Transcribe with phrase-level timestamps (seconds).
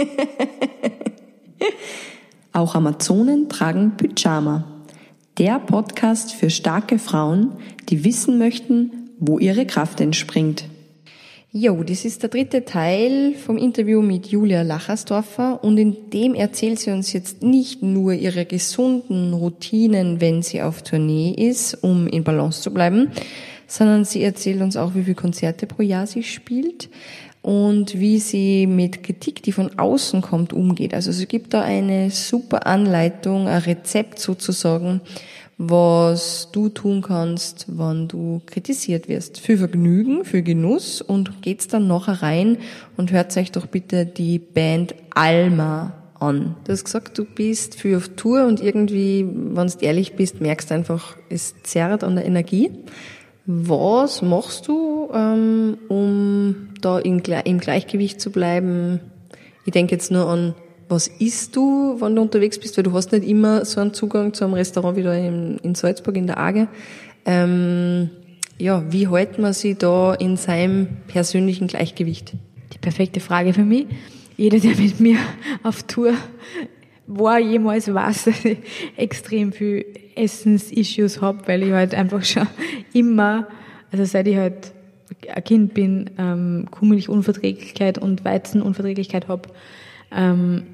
[2.52, 4.64] Auch Amazonen tragen Pyjama.
[5.38, 7.52] Der Podcast für starke Frauen,
[7.88, 10.64] die wissen möchten, wo ihre Kraft entspringt.
[11.52, 16.78] Jo, das ist der dritte Teil vom Interview mit Julia Lachersdorfer und in dem erzählt
[16.78, 22.22] sie uns jetzt nicht nur ihre gesunden Routinen, wenn sie auf Tournee ist, um in
[22.22, 23.10] Balance zu bleiben,
[23.66, 26.88] sondern sie erzählt uns auch, wie viele Konzerte pro Jahr sie spielt
[27.42, 30.92] und wie sie mit Kritik, die von außen kommt, umgeht.
[30.92, 35.00] Also es gibt da eine super Anleitung, ein Rezept sozusagen,
[35.56, 39.40] was du tun kannst, wenn du kritisiert wirst.
[39.40, 42.58] Für Vergnügen, für Genuss und geht's dann nachher rein
[42.96, 46.56] und hört euch doch bitte die Band Alma an.
[46.64, 50.70] Du hast gesagt, du bist für auf Tour und irgendwie, wenn du ehrlich bist, merkst
[50.70, 52.70] du einfach, es zerrt an der Energie.
[53.44, 59.00] Was machst du, ähm, um da im Gleichgewicht zu bleiben?
[59.64, 60.54] Ich denke jetzt nur an
[60.90, 62.76] was isst du, wenn du unterwegs bist?
[62.76, 65.74] Weil du hast nicht immer so einen Zugang zu einem Restaurant wie da in, in
[65.74, 66.68] Salzburg in der Arge.
[67.24, 68.10] Ähm,
[68.58, 72.34] ja, wie hält man sich da in seinem persönlichen Gleichgewicht?
[72.72, 73.86] Die perfekte Frage für mich.
[74.36, 75.18] Jeder, der mit mir
[75.62, 76.14] auf Tour
[77.06, 78.30] war, jemals weiß,
[78.96, 79.84] extrem viel
[80.16, 82.46] Essens-Issues habe, weil ich halt einfach schon
[82.92, 83.46] immer,
[83.92, 84.72] also seit ich halt
[85.44, 89.48] Kind bin, ähm, Kuhmilchunverträglichkeit und Weizenunverträglichkeit habe,
[90.12, 90.66] ähm,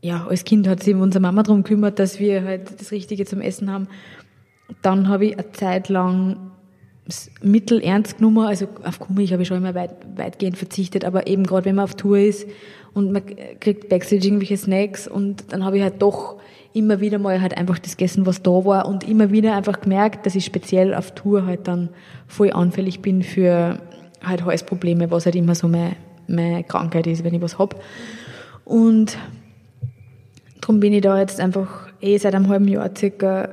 [0.00, 3.40] ja, als Kind hat sich unsere Mama darum gekümmert, dass wir halt das Richtige zum
[3.40, 3.88] Essen haben.
[4.82, 6.50] Dann habe ich eine Zeit lang
[7.42, 11.66] mittel genommen, also auf Kuhmilch habe ich schon immer weit, weitgehend verzichtet, aber eben gerade
[11.66, 12.46] wenn man auf Tour ist
[12.94, 13.22] und man
[13.60, 16.36] kriegt Backstage irgendwelche Snacks und dann habe ich halt doch
[16.72, 20.24] immer wieder mal halt einfach das gegessen, was da war und immer wieder einfach gemerkt,
[20.26, 21.90] dass ich speziell auf Tour halt dann
[22.26, 23.78] voll anfällig bin für
[24.22, 25.96] halt Halsprobleme, was halt immer so meine,
[26.26, 27.82] meine Krankheit ist, wenn ich was hab.
[28.64, 29.18] Und
[30.64, 33.50] Darum bin ich da jetzt einfach eh seit einem halben Jahr circa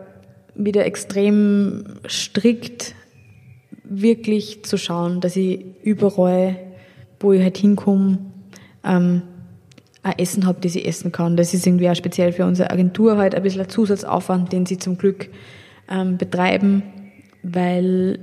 [0.55, 2.95] wieder extrem strikt
[3.91, 6.55] wirklich zu schauen, dass ich überall,
[7.19, 8.19] wo ich halt hinkomme,
[8.85, 9.23] ähm,
[10.01, 11.37] ein Essen habe, das ich essen kann.
[11.37, 14.77] Das ist irgendwie auch speziell für unsere Agentur halt ein bisschen ein Zusatzaufwand, den sie
[14.77, 15.29] zum Glück
[15.89, 16.83] ähm, betreiben,
[17.43, 18.19] weil,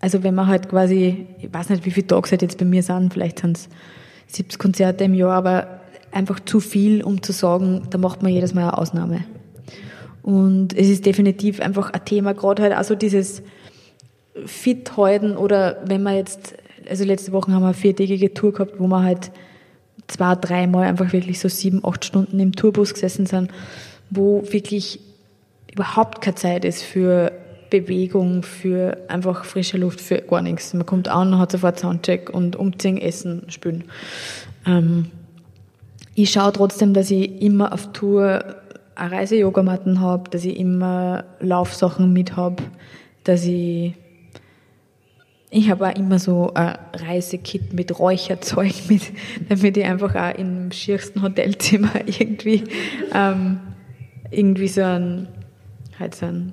[0.00, 2.82] also wenn man halt quasi, ich weiß nicht, wie viele Tage halt jetzt bei mir
[2.82, 3.68] sind, vielleicht sind es
[4.28, 5.80] 70 Konzerte im Jahr, aber
[6.12, 9.24] einfach zu viel, um zu sagen, da macht man jedes Mal eine Ausnahme.
[10.22, 13.42] Und es ist definitiv einfach ein Thema, gerade halt also dieses
[14.46, 16.54] fit halten oder wenn man jetzt,
[16.88, 19.30] also letzte Woche haben wir eine viertägige Tour gehabt, wo wir halt
[20.06, 23.50] zwei, dreimal einfach wirklich so sieben, acht Stunden im Tourbus gesessen sind,
[24.10, 25.00] wo wirklich
[25.72, 27.32] überhaupt keine Zeit ist für
[27.70, 30.72] Bewegung, für einfach frische Luft, für gar nichts.
[30.74, 33.84] Man kommt an, hat sofort Soundcheck und umziehen, essen, spülen.
[34.66, 35.10] Ähm,
[36.14, 38.56] ich schaue trotzdem, dass ich immer auf Tour
[38.94, 42.62] eine Reise-Yogamatten habe, dass ich immer Laufsachen mit habe,
[43.24, 43.94] dass ich
[45.50, 49.02] ich habe auch immer so ein Reisekit mit Räucherzeug mit,
[49.48, 52.64] damit ich einfach auch im schiersten Hotelzimmer irgendwie
[53.14, 53.60] ähm,
[54.30, 55.28] irgendwie so ein
[55.98, 56.52] halt so ein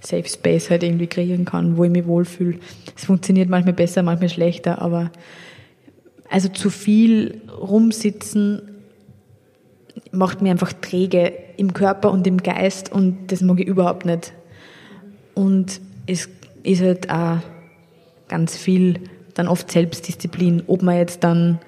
[0.00, 2.58] Safe Space halt irgendwie kreieren kann, wo ich mich wohlfühle.
[2.96, 5.10] Es funktioniert manchmal besser, manchmal schlechter, aber
[6.30, 8.62] also zu viel rumsitzen
[10.12, 14.32] macht mir einfach träge im Körper und im Geist und das mag ich überhaupt nicht.
[15.34, 16.28] Und es
[16.62, 17.38] ist halt auch
[18.28, 19.00] ganz viel
[19.34, 21.58] dann oft Selbstdisziplin, ob man jetzt dann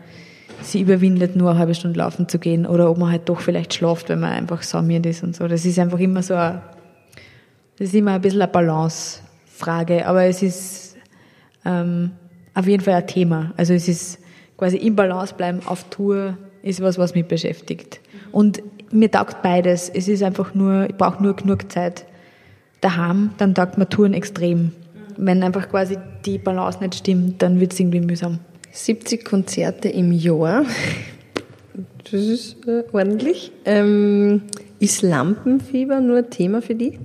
[0.62, 3.75] sie überwindet, nur eine halbe Stunde laufen zu gehen oder ob man halt doch vielleicht
[3.75, 5.48] schlaft, wenn man einfach saumiert ist und so.
[5.48, 6.60] Das ist einfach immer so ein,
[7.78, 10.97] das ist immer ein bisschen eine Balancefrage, aber es ist
[11.65, 12.12] ähm,
[12.54, 13.53] auf jeden Fall ein Thema.
[13.56, 14.19] Also es ist
[14.56, 18.00] quasi im Balance bleiben auf Tour ist was, was mich beschäftigt.
[18.32, 19.88] Und mir taugt beides.
[19.88, 22.04] Es ist einfach nur, ich brauche nur genug Zeit
[22.81, 24.72] daheim, dann taugt mir Touren extrem.
[25.22, 28.38] Wenn einfach quasi die Balance nicht stimmt, dann wird es irgendwie mühsam.
[28.72, 30.64] 70 Konzerte im Jahr.
[32.04, 33.53] Das ist äh, ordentlich.
[33.66, 34.42] Ähm,
[34.78, 36.98] ist Lampenfieber nur ein Thema für dich?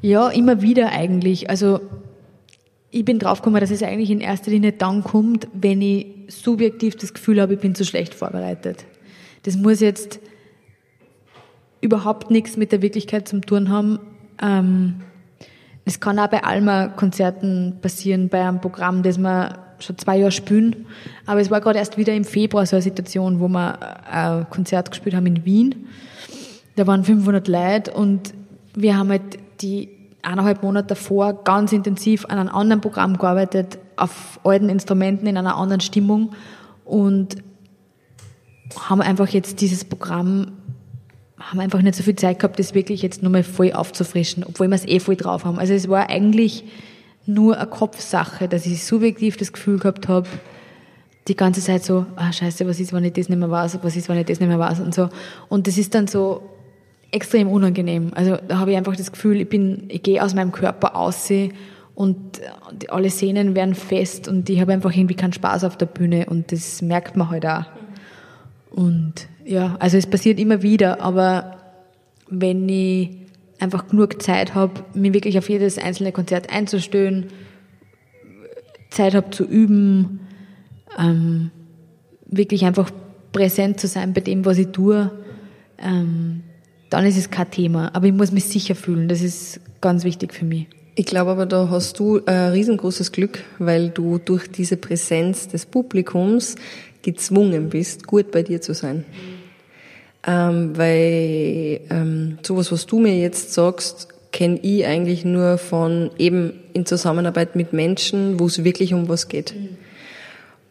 [0.00, 1.50] Ja, immer wieder eigentlich.
[1.50, 1.80] Also
[2.90, 7.12] ich bin draufgekommen, dass es eigentlich in erster Linie dann kommt, wenn ich subjektiv das
[7.12, 8.86] Gefühl habe, ich bin zu schlecht vorbereitet.
[9.42, 10.18] Das muss jetzt
[11.82, 13.98] überhaupt nichts mit der Wirklichkeit zu tun haben.
[14.40, 15.02] Ähm,
[15.84, 20.86] es kann auch bei Alma-Konzerten passieren, bei einem Programm, das wir schon zwei Jahre spielen.
[21.26, 23.78] Aber es war gerade erst wieder im Februar so eine Situation, wo wir
[24.10, 25.86] ein Konzert gespielt haben in Wien.
[26.76, 28.32] Da waren 500 Leute und
[28.74, 29.90] wir haben halt die
[30.22, 35.56] eineinhalb Monate davor ganz intensiv an einem anderen Programm gearbeitet, auf alten Instrumenten in einer
[35.56, 36.32] anderen Stimmung
[36.84, 37.36] und
[38.88, 40.52] haben einfach jetzt dieses Programm,
[41.38, 44.76] haben einfach nicht so viel Zeit gehabt, das wirklich jetzt nochmal voll aufzufrischen, obwohl wir
[44.76, 45.58] es eh voll drauf haben.
[45.58, 46.64] Also es war eigentlich
[47.26, 50.28] nur eine Kopfsache, dass ich subjektiv das Gefühl gehabt habe,
[51.26, 53.96] die ganze Zeit so, ah scheiße, was ist, wenn ich das nicht mehr weiß, was
[53.96, 55.08] ist, wenn ich das nicht mehr weiß und so.
[55.48, 56.42] Und das ist dann so
[57.10, 58.12] extrem unangenehm.
[58.14, 61.30] Also da habe ich einfach das Gefühl, ich bin, ich gehe aus meinem Körper aus
[61.94, 62.40] und
[62.88, 66.52] alle Sehnen werden fest und ich habe einfach irgendwie keinen Spaß auf der Bühne und
[66.52, 67.64] das merkt man halt auch.
[68.74, 71.58] Und ja, also es passiert immer wieder, aber
[72.28, 73.10] wenn ich
[73.60, 77.28] einfach genug Zeit habe, mich wirklich auf jedes einzelne Konzert einzustellen,
[78.90, 80.20] Zeit habe zu üben,
[80.98, 81.52] ähm,
[82.26, 82.90] wirklich einfach
[83.30, 85.10] präsent zu sein bei dem, was ich tue,
[85.78, 86.42] ähm,
[86.90, 87.94] dann ist es kein Thema.
[87.94, 89.06] Aber ich muss mich sicher fühlen.
[89.06, 90.66] Das ist ganz wichtig für mich.
[90.96, 95.66] Ich glaube aber, da hast du ein riesengroßes Glück, weil du durch diese Präsenz des
[95.66, 96.56] Publikums
[97.04, 99.04] gezwungen bist, gut bei dir zu sein.
[100.26, 106.54] Ähm, weil ähm, sowas, was du mir jetzt sagst, kenne ich eigentlich nur von eben
[106.72, 109.54] in Zusammenarbeit mit Menschen, wo es wirklich um was geht.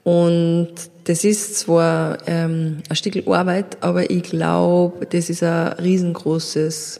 [0.03, 0.73] Und
[1.05, 6.99] das ist zwar ähm, ein Stück Arbeit, aber ich glaube, das ist ein riesengroßes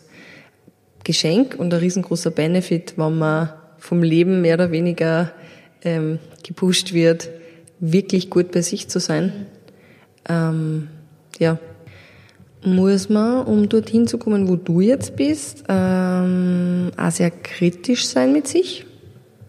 [1.03, 5.33] Geschenk und ein riesengroßer Benefit, wenn man vom Leben mehr oder weniger
[5.83, 7.29] ähm, gepusht wird,
[7.91, 9.45] wirklich gut bei sich zu sein.
[10.29, 10.87] Ähm,
[11.37, 11.59] ja,
[12.63, 18.31] muss man, um dorthin zu kommen, wo du jetzt bist, ähm, auch sehr kritisch sein
[18.31, 18.85] mit sich?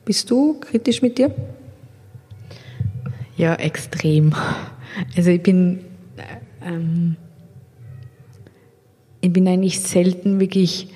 [0.05, 1.33] Bist du kritisch mit dir?
[3.37, 4.35] Ja, extrem.
[5.17, 5.81] Also ich bin,
[6.65, 7.17] ähm,
[9.21, 10.89] ich bin eigentlich selten wirklich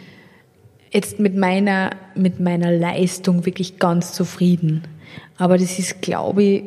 [0.93, 4.83] jetzt mit meiner, mit meiner Leistung wirklich ganz zufrieden.
[5.37, 6.63] Aber das ist, glaube ich,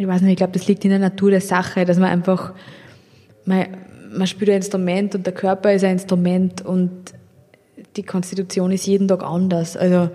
[0.00, 2.54] ich weiß nicht, ich glaube, das liegt in der Natur der Sache, dass man einfach,
[3.44, 3.66] man,
[4.10, 6.90] man spielt ein Instrument und der Körper ist ein Instrument und
[7.96, 9.76] die Konstitution ist jeden Tag anders.
[9.76, 10.08] Also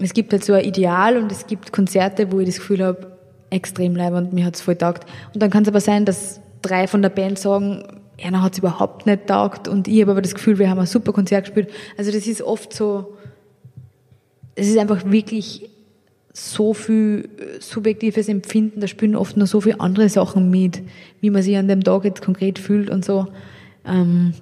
[0.00, 3.12] es gibt halt so ein Ideal und es gibt Konzerte, wo ich das Gefühl habe,
[3.50, 5.04] extrem leid und mir hat es voll taugt.
[5.32, 7.84] Und dann kann es aber sein, dass drei von der Band sagen,
[8.20, 10.86] einer hat es überhaupt nicht taugt und ich habe aber das Gefühl, wir haben ein
[10.86, 11.70] super Konzert gespielt.
[11.96, 13.16] Also das ist oft so,
[14.56, 15.68] es ist einfach wirklich
[16.32, 17.28] so viel
[17.60, 20.82] subjektives Empfinden, da spielen oft noch so viele andere Sachen mit,
[21.20, 23.26] wie man sich an dem Tag jetzt konkret fühlt und so.
[23.84, 24.32] Ähm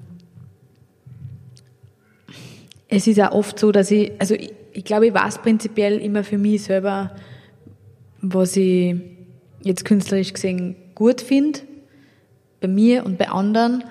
[2.90, 6.24] es ist auch oft so, dass ich, also ich, ich glaube, ich weiß prinzipiell immer
[6.24, 7.14] für mich selber,
[8.20, 8.96] was ich
[9.62, 11.60] jetzt künstlerisch gesehen gut finde,
[12.60, 13.84] bei mir und bei anderen.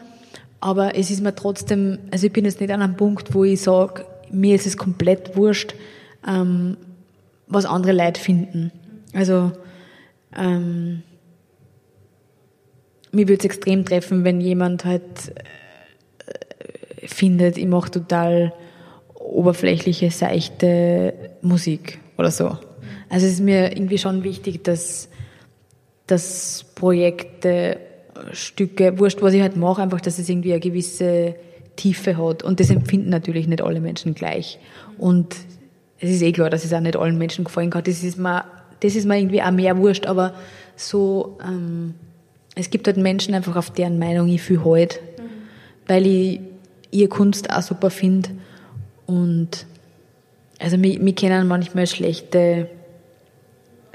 [0.60, 3.62] Aber es ist mir trotzdem, also ich bin jetzt nicht an einem Punkt, wo ich
[3.62, 5.76] sage, mir ist es komplett wurscht,
[6.28, 6.76] ähm,
[7.50, 8.72] was andere Leute finden.
[9.14, 9.52] Also
[10.38, 11.04] ähm,
[13.12, 18.54] mir würde es extrem treffen, wenn jemand halt äh, findet, ich mache total
[19.16, 22.58] oberflächliche, seichte Musik oder so.
[23.10, 25.10] Also es ist mir irgendwie schon wichtig, dass,
[26.08, 27.80] dass Projekte,
[28.32, 31.36] Stücke, wurscht, was ich halt mache, einfach, dass es irgendwie eine gewisse
[31.76, 32.44] Tiefe hat.
[32.44, 34.60] Und das empfinden natürlich nicht alle Menschen gleich.
[34.98, 35.36] Und
[36.00, 37.84] es ist eh klar, dass es auch nicht allen Menschen gefallen kann.
[37.84, 38.46] Das ist mir,
[38.80, 40.34] das ist mir irgendwie auch mehr wurscht, aber
[40.76, 41.96] so, ähm,
[42.56, 45.24] es gibt halt Menschen einfach, auf deren Meinung ich viel halt, mhm.
[45.88, 46.40] weil ich
[46.92, 48.30] ihre Kunst auch super finde.
[49.06, 49.66] Und
[50.60, 52.70] also mich, mich kennen manchmal schlechte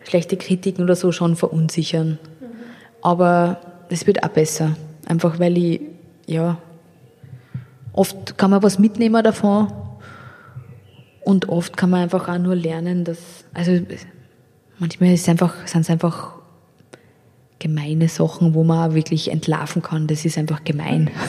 [0.08, 2.18] schlechte Kritiken oder so schon verunsichern.
[2.40, 2.46] Mhm.
[3.02, 3.58] Aber
[3.88, 4.76] es wird auch besser.
[5.06, 5.80] Einfach weil ich,
[6.26, 6.58] ja,
[7.92, 9.72] oft kann man was mitnehmen davon
[11.24, 13.18] und oft kann man einfach auch nur lernen, dass,
[13.52, 13.72] also
[14.78, 16.34] manchmal ist es einfach, sind es einfach
[17.58, 20.06] gemeine Sachen, wo man auch wirklich entlarven kann.
[20.06, 21.10] Das ist einfach gemein.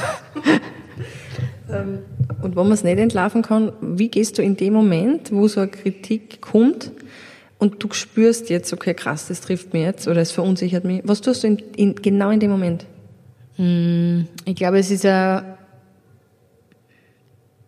[1.68, 1.98] Ähm,
[2.44, 5.62] und wenn man es nicht entlarven kann, wie gehst du in dem Moment, wo so
[5.62, 6.92] eine Kritik kommt,
[7.58, 11.02] und du spürst jetzt, okay, krass, das trifft mich jetzt oder es verunsichert mich.
[11.06, 12.86] Was tust du in, in, genau in dem Moment?
[13.56, 15.55] Hm, ich glaube, es ist ein,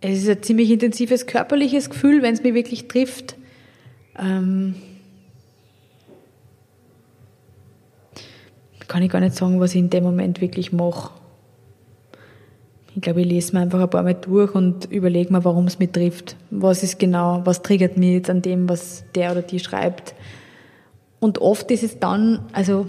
[0.01, 3.35] es ist ein ziemlich intensives körperliches Gefühl, wenn es mich wirklich trifft.
[4.17, 4.75] Ähm,
[8.87, 11.11] kann ich gar nicht sagen, was ich in dem Moment wirklich mache.
[12.95, 15.77] Ich glaube, ich lese mir einfach ein paar Mal durch und überlege mir, warum es
[15.77, 16.35] mich trifft.
[16.49, 20.15] Was ist genau, was triggert mich jetzt an dem, was der oder die schreibt.
[21.19, 22.87] Und oft ist es dann, also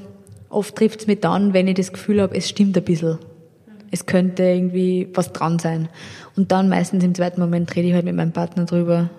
[0.48, 3.18] oft trifft es mich dann, wenn ich das Gefühl habe, es stimmt ein bisschen.
[3.90, 5.88] Es könnte irgendwie was dran sein.
[6.37, 9.11] Und dann meistens im zweiten Moment rede ich halt mit meinem Partner drüber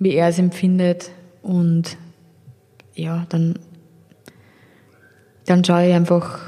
[0.00, 1.12] wie er es empfindet.
[1.42, 1.96] Und
[2.96, 3.56] ja, dann,
[5.46, 6.40] dann schaue ich einfach,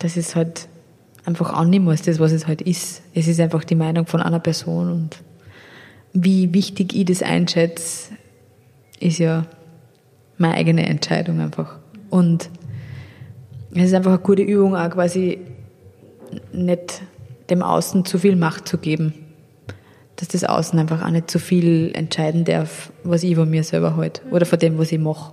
[0.00, 0.68] dass es halt
[1.24, 3.02] einfach annehmen muss, das, was es halt ist.
[3.14, 5.22] Es ist einfach die Meinung von einer Person und
[6.14, 8.12] wie wichtig ich das einschätze,
[8.98, 9.46] ist ja
[10.38, 11.78] meine eigene Entscheidung einfach.
[12.08, 12.48] Und
[13.74, 15.38] es ist einfach eine gute Übung, auch quasi
[16.52, 17.02] nicht
[17.50, 19.14] dem Außen zu viel Macht zu geben.
[20.16, 23.96] Dass das Außen einfach auch nicht zu viel entscheiden darf, was ich von mir selber
[23.96, 25.32] halte oder von dem, was ich mache.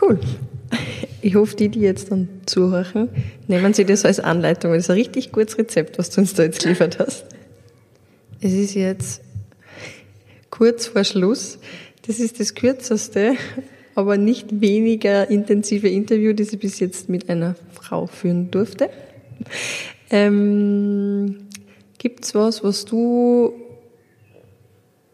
[0.00, 0.20] Cool.
[1.20, 3.08] Ich hoffe, die, die jetzt dann zuhören,
[3.48, 6.44] nehmen Sie das als Anleitung, das ist ein richtig gutes Rezept, was du uns da
[6.44, 7.26] jetzt geliefert hast.
[8.40, 9.20] Es ist jetzt
[10.50, 11.58] kurz vor Schluss.
[12.06, 13.34] Das ist das kürzeste,
[13.98, 18.90] aber nicht weniger intensive Interview, das ich bis jetzt mit einer Frau führen durfte.
[20.08, 21.48] Ähm,
[21.98, 23.52] gibt's was, was du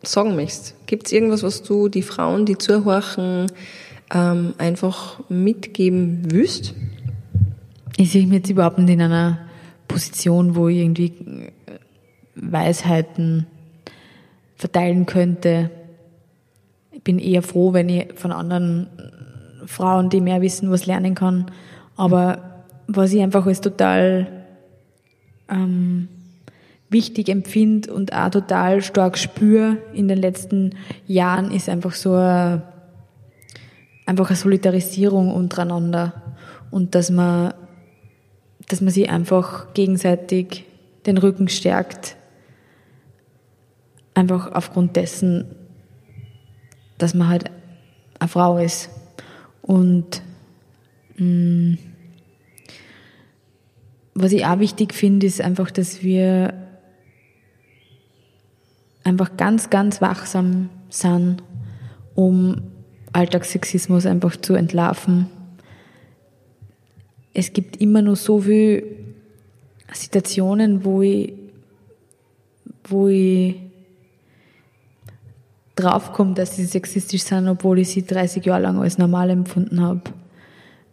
[0.02, 0.74] sagen möchtest?
[0.86, 3.46] Gibt's irgendwas, was du die Frauen, die zuhören,
[4.12, 6.74] ähm, einfach mitgeben willst?
[7.96, 9.38] Ich sehe mich jetzt überhaupt nicht in einer
[9.88, 11.14] Position, wo ich irgendwie
[12.34, 13.46] Weisheiten
[14.56, 15.70] verteilen könnte.
[17.04, 18.88] Bin eher froh, wenn ich von anderen
[19.66, 21.46] Frauen, die mehr wissen, was lernen kann.
[21.96, 24.44] Aber was ich einfach als total
[25.48, 26.08] ähm,
[26.88, 30.70] wichtig empfinde und auch total stark spüre in den letzten
[31.06, 32.62] Jahren, ist einfach so eine,
[34.06, 36.34] einfach eine Solidarisierung untereinander
[36.70, 37.54] und dass man,
[38.68, 40.64] dass man sich einfach gegenseitig
[41.06, 42.16] den Rücken stärkt
[44.14, 45.44] einfach aufgrund dessen,
[47.04, 47.50] dass man halt
[48.18, 48.88] eine Frau ist.
[49.60, 50.22] Und
[51.18, 51.78] mh, mm,
[54.14, 56.54] was ich auch wichtig finde, ist einfach, dass wir
[59.02, 61.42] einfach ganz, ganz wachsam sind,
[62.14, 62.62] um
[63.12, 65.26] Alltagssexismus einfach zu entlarven.
[67.34, 68.82] Es gibt immer nur so viele
[69.92, 71.34] Situationen, wo ich,
[72.84, 73.63] wo ich
[75.76, 80.02] draufkomme, dass sie sexistisch sind, obwohl ich sie 30 Jahre lang als normal empfunden habe.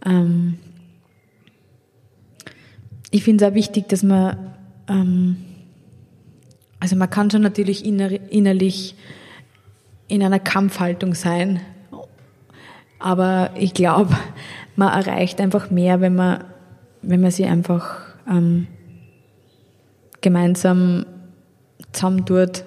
[0.06, 0.58] Ähm
[3.12, 4.38] ich finde es auch wichtig, dass man,
[4.88, 5.38] ähm
[6.80, 8.96] also man kann schon natürlich inner innerlich
[10.08, 11.62] in einer Kampfhaltung sein,
[13.00, 14.16] aber ich glaube,
[14.76, 16.44] man erreicht einfach mehr, wenn man,
[17.02, 18.68] wenn man sie einfach ähm,
[20.22, 21.06] gemeinsam
[21.92, 22.64] zusammentut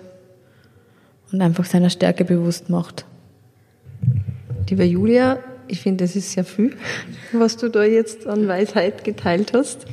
[1.34, 3.04] und einfach seiner Stärke bewusst macht.
[4.70, 6.76] Liebe Julia, ich finde, das ist sehr viel,
[7.32, 9.84] was du da jetzt an Weisheit geteilt hast.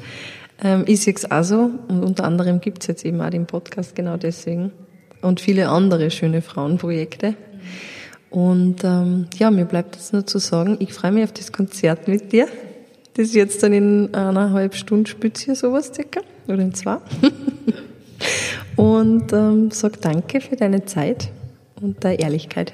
[0.63, 3.95] Ähm, ich sehe auch so und unter anderem gibt es jetzt eben auch den Podcast
[3.95, 4.71] genau deswegen
[5.21, 7.33] und viele andere schöne Frauenprojekte.
[8.29, 12.07] Und ähm, ja, mir bleibt jetzt nur zu sagen, ich freue mich auf das Konzert
[12.07, 12.47] mit dir.
[13.15, 16.97] Das ist jetzt dann in einer halben Stunde spitz hier sowas circa, oder in zwei.
[18.81, 21.31] und ähm, sag danke für deine Zeit
[21.79, 22.73] und deine Ehrlichkeit.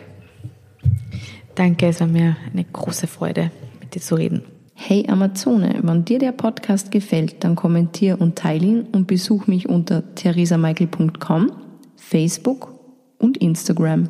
[1.56, 4.44] Danke, es war mir eine große Freude, mit dir zu reden.
[4.74, 9.68] Hey Amazone, wenn dir der Podcast gefällt, dann kommentier und teile ihn und besuch mich
[9.68, 11.52] unter theresamichael.com,
[11.98, 12.74] Facebook
[13.18, 14.10] und Instagram.